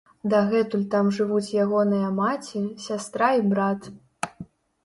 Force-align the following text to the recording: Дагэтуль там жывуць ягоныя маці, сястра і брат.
Дагэтуль 0.33 0.85
там 0.95 1.11
жывуць 1.17 1.53
ягоныя 1.65 2.09
маці, 2.21 2.65
сястра 2.87 3.29
і 3.41 3.47
брат. 3.53 3.81